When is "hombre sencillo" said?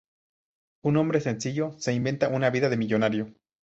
0.97-1.73